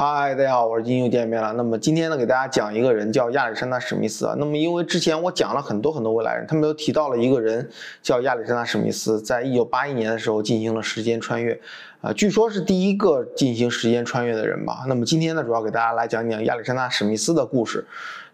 [0.00, 1.52] 嗨，大家好，我是金又见面了。
[1.54, 4.32] 那么今天呢，给大家讲一个人叫亚历山大史密斯。
[4.38, 7.68] 那么因为之前我讲了很多很多未来人，他们都提到了一个人
[8.00, 11.60] 叫亚历山大史密斯，在一九八一年的时候进行了时间穿越，
[12.00, 14.84] 啊，据说是第一个进行时间穿越的人吧。
[14.86, 17.84] 那么今天呢，主要给大家来讲讲亚历山大史密斯的故事。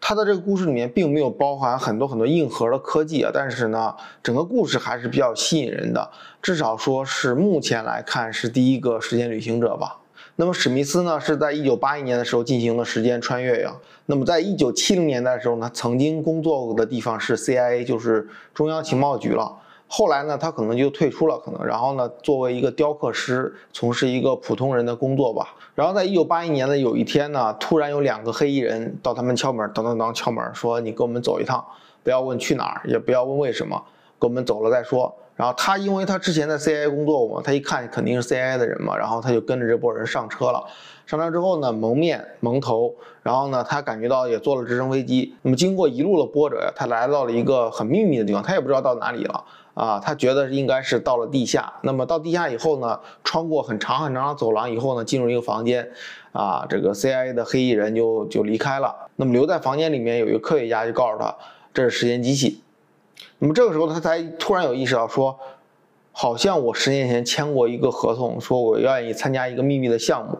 [0.00, 6.10] 他的这个故事里面并没有包含很多很多硬核的科技啊，但是呢，整个故事还是比较吸引人的，
[6.42, 9.98] 至少说是目前来看是第一个时间旅行者吧。
[10.36, 13.74] 那么史密斯呢，是在一九八一年的时候进行了时间穿越呀。
[14.06, 19.58] 那么在一九七零年代的时候呢，曾经工作过的地方是 CIA，就是中央情报局了。
[19.86, 25.54] 后来呢，他可能就退出了，可能然后呢，作为一个雕刻师，从事一个普通人的工作吧。
[25.74, 31.62] 然后在一九八一年的有一天呢，突然有两个黑衣人到他们敲门，当当当敲门，说你跟我们走一趟，
[32.02, 33.82] 不要问去哪儿，也不要问为什么，
[34.18, 35.14] 跟我们走了再说。
[35.42, 40.62] 然后他因为他之前在 CIA 工作过嘛，他一看肯定是 CIA 的人嘛，然后他就跟着这波人上车了。
[41.04, 45.34] 上车之后呢，蒙面蒙头，然后呢，他感觉到也坐了直升飞机。
[45.42, 49.44] 那么经过一路的波折呀，他来到了一个很秘密的地方，他也不知道到哪里了
[49.74, 49.98] 啊。
[49.98, 51.72] 他觉得应该是到了地下。
[51.82, 55.90] 那么到地下以后呢，穿过很长很长的走廊以后呢，进入一个房间，
[56.30, 58.94] 啊，这个 CIA 的黑衣人就就离开了。
[59.16, 61.34] 那么留在房间里面有一个科学家就告诉他，
[61.74, 62.61] 这是时间机器。
[63.42, 65.36] 那么这个时候他才突然有意识到说，
[66.12, 70.38] 好像我十年前签过一个合同，说我愿意参加一个秘密的项目，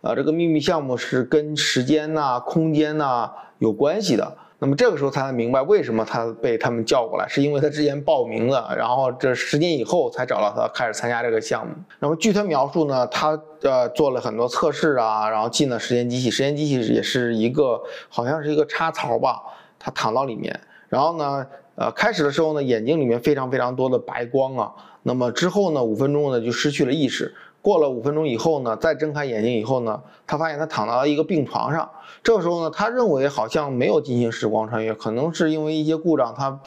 [0.00, 4.34] 呃，这个秘密项目是跟时间呐、空间呐有关系的。
[4.60, 11.74] 那么这个时候他才明白为什么他被他们叫过来，是因为他之前报名了，然后这十年以后才找到他开始参加这个项目。
[11.98, 19.42] 那么据他描述呢，他呃做了很多测试啊，然后进了时间机器，时间机器也是一个好像是一个插槽吧，
[19.78, 21.46] 他躺到里面，然后呢。
[21.80, 24.74] 呃，开始的时候呢，眼睛里面非常非常多的白光啊。
[25.04, 27.32] 那么之后呢，五分钟呢就失去了意识。
[27.62, 31.88] 过了五分钟以后呢，再睁开眼睛以后呢，他发现他躺到了一个病床上。
[32.20, 36.58] 这个时候呢，他认为好像没有进行时光穿越，可能是因为一些故障，他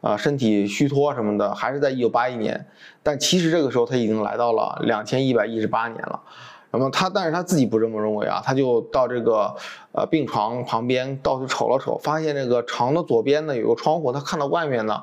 [0.00, 2.66] 啊身体虚脱什么的，还是在一九八一年。
[3.02, 6.22] 但其实这个时候他已经来到了两千一百一十八年了。
[6.76, 9.54] 那么他，但是他自己不这么认为啊，他就到这个
[9.92, 15.02] 呃病床旁边到处瞅了瞅，发现这个床的左边呢有个窗户，他看到外面呢，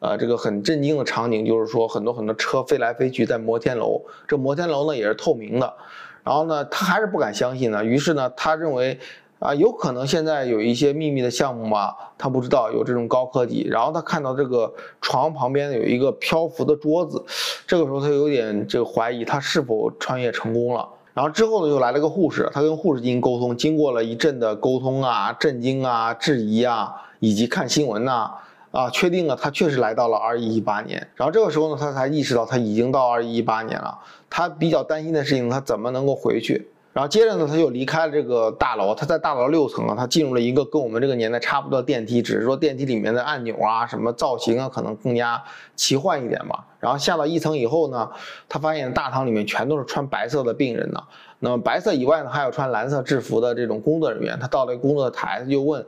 [0.00, 5.74] 呃这个很震惊的场景就是说很多很多车飞来飞去在摩天楼，这摩天楼呢也是透明的，
[6.22, 8.98] 然后呢他还是不敢相信呢，于是呢他认为。
[9.40, 13.66] 啊，有可能现在有一些秘密的项目吧，他不知道有这种高科技。
[13.70, 14.70] 然后他看到这个
[15.00, 17.24] 床旁边有一个漂浮的桌子，
[17.66, 20.86] 这个时候他有点这个怀疑他是否穿越成功了。
[21.14, 28.30] 然后之后呢，又来了个护士，他跟护士进行沟通，经过了一阵的沟通啊、震惊啊、质疑啊，以及看新闻呐，
[28.70, 31.08] 啊，确定了他确实来到了二一一八年。
[31.14, 33.98] 然后这个时候呢，他才意识到他已经到二一一八年了。
[34.28, 36.68] 他比较担心的事情，他怎么能够回去？
[36.92, 38.92] 然后接着呢，他就离开了这个大楼。
[38.96, 45.40] 他在大楼六层啊，他进入了一个跟我们这个年代差不多的电梯，只是说电梯里面的按钮啊、什么造型啊，可能更加
[45.76, 46.66] 奇幻一点吧。
[46.80, 48.10] 然后下到一层以后呢，
[48.48, 51.00] 他发现大堂里面全都是穿白色的病人呢。
[51.38, 54.36] 那么白色以外呢，还有穿蓝色制服的这种工作人员。
[54.40, 55.86] 他到了工作台，他就问：“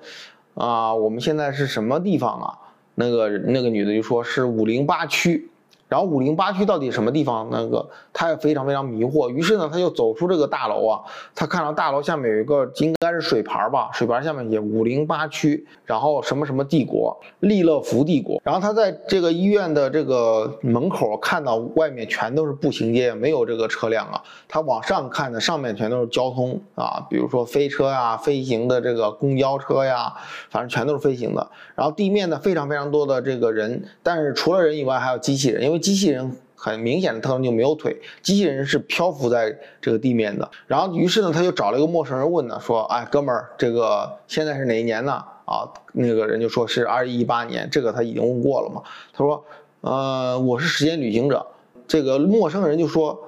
[0.55, 2.59] 啊，我们现在是什么地方啊？”
[2.95, 5.49] 那个那个女的就说是五零八区。
[5.93, 7.47] 然后五零八区到底什么地方？
[7.53, 9.29] 那个他也非常非常迷惑。
[9.29, 11.01] 于是呢，他就走出这个大楼啊，
[11.35, 18.41] 他看到大楼下面有一个应该是水牌吧，水牌下面写五零八区，然后什么什么帝国，利乐福帝国。
[18.43, 24.23] 然后他在这个医院的这个门口看到外面全都是步行街，没有这个车辆啊。
[24.49, 30.15] 他往上看的上面全都是交通啊，比如说飞车呀、飞行的这个公交车呀，
[30.49, 31.47] 反正全都是飞行的。
[31.75, 40.49] 然后地面呢非常非常多的这个人，但是除了人以外还有机器人，因为机器人很明显的特征就没有腿，机器人是漂浮在这个地面的。
[40.67, 45.13] 然后，于是呢，他就找了一个陌生人问呢，说：“哎，哥们儿，这个现在是哪一年呢？”
[45.45, 48.81] 啊，那个人就说是二一一八年，这个他已经问过了嘛。
[49.13, 49.45] 他说
[49.83, 51.45] ：“呃，我是时间旅行者。”
[51.89, 53.19] 这个陌生人就说：“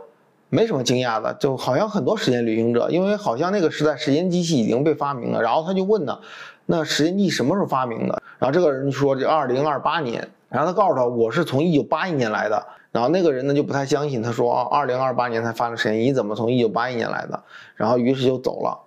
[0.49, 6.19] 没什么惊讶的，就好像很多时间旅行者，因为好像那个时代时间机器已经被发明了。”然后他就问呢
[6.67, 12.63] ：“那时间机什么时候发明的？”然后这个人说：“这二零二八年。”然后他告诉他，我是从一九八一年来的。
[12.93, 17.43] 然后那个人呢就不太相信，他说啊，二零二八年才发的时间，你怎么从一九八一年来的？
[17.75, 18.79] 然后于是就走了。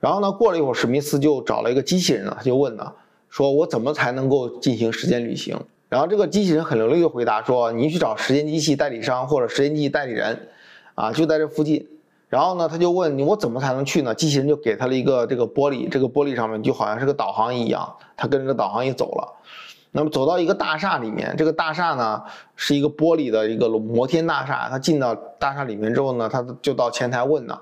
[0.00, 2.92] 然后呢，过了一会儿，史密斯就找了一个机器人呢，他就问呢，
[3.30, 5.58] 说我怎么才能够进行时间旅行？
[5.88, 10.48] 然后这个机器人很流利的回答说，你去找时间机器代理商或者时间机器代理人，
[10.94, 11.88] 啊，就在这附近。
[12.28, 14.14] 然后呢，他就问你，我怎么才能去呢？
[14.14, 19.32] 机器人就给他了一个这个玻璃，这个玻璃上面就好像是个导航一样，他跟着导航仪走了。
[19.92, 22.22] 那么走到一个大厦里面，这个大厦呢
[22.54, 24.68] 是一个玻璃的一个摩天大厦。
[24.68, 27.58] 他进到大厦里面之后呢，他就到前台问呢，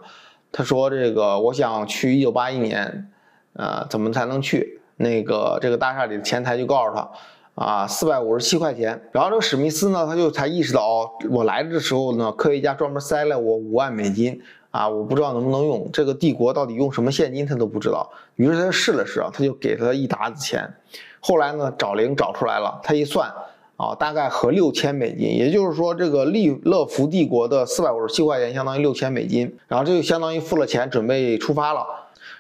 [0.51, 3.11] 他说这个我想去一九八一年，
[3.53, 4.81] 呃，怎么才能去？
[4.97, 7.11] 那个这个大厦里的前台就告诉他，
[7.55, 9.01] 啊，四百五十七块钱。
[9.13, 14.41] 然后这个史密斯呢，他就才意识到哦，我来的时候呢，科学家专门塞了我五万美金，
[14.71, 15.89] 啊，我不知道能不能用。
[15.93, 18.11] 这个帝国到底用什么现金，他都不知道。
[18.37, 20.75] 于是他就试了试啊，他就给他一沓子钱。
[21.21, 23.33] 后来呢，找零找出来了，他一算。
[23.77, 31.85] 啊，大概合六千美金，也就是说，这个利乐福帝国的四百五十七块钱相当于六千美金，然后这就相当于付了钱，准备出发了。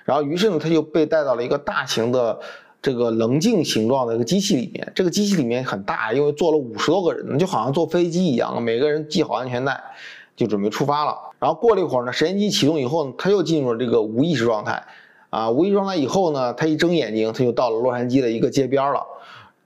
[0.04, 2.38] 然后于是呢，他就被带到了一个大型的
[2.84, 4.92] 这个棱镜形状的一个机器里面。
[4.94, 9.80] 这个机器里面很大，因为坐了五十多个人，就好像坐飞机一样，每个人系好安全带，
[10.36, 11.16] 就准备出发了。
[11.38, 14.84] 然后过了一会儿呢，实验机启动以后呢，他又进入了这个无意识状态。
[15.30, 19.02] 啊，无意识状态以后呢，他一睁眼睛，他就到了洛杉矶的一个街边了。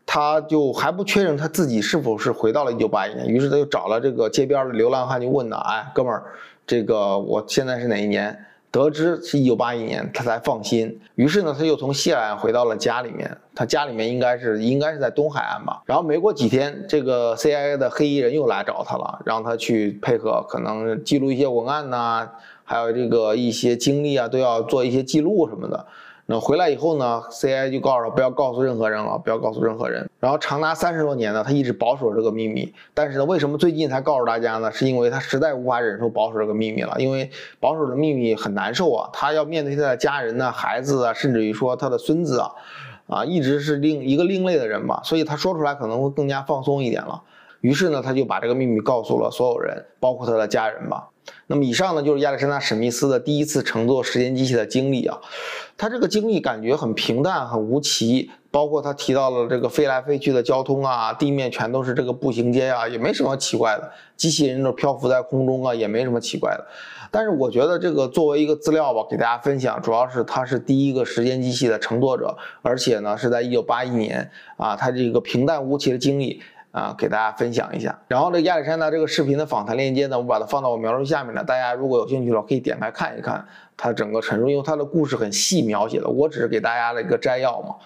[0.07, 6.23] 他就还不确认他自己是否是回到了一九八一年，于是他就找了这个街边的流浪汉，就问他：“哎，哥们儿，
[6.67, 8.39] 这个我现在是哪一年？”
[8.71, 11.01] 得知是一九八一年，他才放心。
[11.15, 13.37] 于是呢，他又从西海岸回到了家里面。
[13.55, 15.83] 他家里面应该是应该是在东海岸吧。
[15.85, 22.29] 然后没过几天，这个 CIA 的黑衣人又来找他了，让他去配合，可能记录一些文案呐，
[22.63, 25.87] 还有这个一些经历啊，都要做一些记录什么的。
[26.31, 30.11] 那回来以后呢，C I 就告诉他不要告诉任何人了，不要告诉任何人。
[30.21, 32.71] 然后长达三十多年呢，他一直保守这个秘密。
[32.93, 34.71] 但是呢，为什么最近才告诉大家呢？
[34.71, 37.31] 是因为他实在无法忍受保守这个秘密了，因为
[37.61, 39.09] 保守的秘密很难受啊。
[39.11, 42.51] 他要面对他的家人呢、孩子啊，甚至于说他的孙子啊，
[43.07, 45.01] 啊，一直是另一个另类的人吧。
[45.05, 47.23] 所以他说出来可能会更加放松一点了。
[47.61, 51.09] 于是呢，他就把这个秘密告诉了所有人，包括他的家人吧。
[51.47, 55.19] 那么以上呢，就是亚历山大·史密斯的第一次乘坐时间机器的经历啊。
[55.77, 63.91] 他这个经历感觉很平淡、很无奇，包括他提到了这个飞来飞去的交通啊，地面全都是这个步行街啊，也没什么奇怪的。
[64.17, 66.67] 机器人都漂浮在空中啊，也没什么奇怪的。
[67.11, 76.41] 但是我觉得这个作为一个资料吧，给大家分享，主要是他是第一个时间机器的乘坐者，而且呢是在一九八一年啊，他这个平淡无奇的经历。
[76.71, 77.99] 啊，给大家分享一下。
[78.09, 81.43] 然后这亚历山大这个视频的访谈链接呢，我把它放到我描述下面了。
[81.43, 83.45] 大家如果有兴趣的话，可以点开看一看
[83.77, 86.09] 他整个陈述，因为他的故事很细描写的。
[86.09, 87.77] 我只是给大家的一个摘要嘛。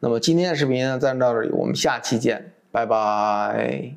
[0.00, 3.96] 那么今天的视频呢，暂到这里，我们下期见，拜拜。